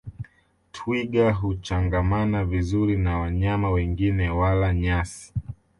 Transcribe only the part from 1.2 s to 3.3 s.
huchangamana vizuri na